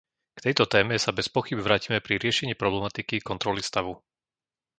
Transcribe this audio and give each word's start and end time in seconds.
K 0.33 0.37
tejto 0.45 0.65
téme 0.73 0.95
sa 1.03 1.13
bez 1.17 1.27
pochýb 1.35 1.59
vrátime 1.67 1.97
pri 2.05 2.15
riešení 2.23 2.53
problematiky 2.61 3.15
kontroly 3.29 3.61
stavu. 3.69 3.93